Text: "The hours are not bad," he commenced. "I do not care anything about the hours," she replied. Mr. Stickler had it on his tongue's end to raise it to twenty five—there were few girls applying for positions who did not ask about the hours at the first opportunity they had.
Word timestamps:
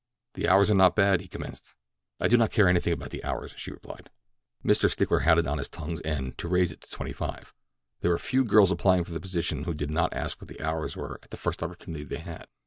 "The 0.33 0.47
hours 0.47 0.71
are 0.71 0.73
not 0.73 0.95
bad," 0.95 1.21
he 1.21 1.27
commenced. 1.27 1.75
"I 2.19 2.27
do 2.27 2.35
not 2.35 2.49
care 2.49 2.67
anything 2.67 2.91
about 2.93 3.11
the 3.11 3.23
hours," 3.23 3.53
she 3.55 3.69
replied. 3.69 4.09
Mr. 4.65 4.89
Stickler 4.89 5.19
had 5.19 5.37
it 5.37 5.45
on 5.45 5.59
his 5.59 5.69
tongue's 5.69 6.01
end 6.03 6.39
to 6.39 6.47
raise 6.47 6.71
it 6.71 6.81
to 6.81 6.89
twenty 6.89 7.13
five—there 7.13 8.09
were 8.09 8.17
few 8.17 8.43
girls 8.43 8.71
applying 8.71 9.03
for 9.03 9.19
positions 9.19 9.67
who 9.67 9.75
did 9.75 9.91
not 9.91 10.11
ask 10.11 10.41
about 10.41 10.47
the 10.47 10.59
hours 10.65 10.97
at 10.97 11.29
the 11.29 11.37
first 11.37 11.61
opportunity 11.61 12.03
they 12.03 12.17
had. 12.17 12.47